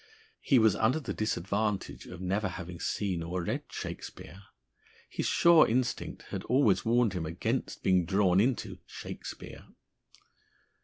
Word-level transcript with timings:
He 0.39 0.57
was 0.57 0.75
under 0.75 0.99
the 0.99 1.13
disadvantage 1.13 2.07
of 2.07 2.19
never 2.21 2.47
having 2.47 2.79
seen 2.79 3.21
or 3.21 3.43
read 3.43 3.65
"Shakespeare." 3.69 4.41
His 5.07 5.27
sure 5.27 5.67
instinct 5.67 6.23
had 6.31 6.43
always 6.45 6.83
warned 6.83 7.13
him 7.13 7.27
against 7.27 7.83
being 7.83 8.05
drawn 8.05 8.39
into 8.39 8.79
"Shakespeare." 8.87 9.67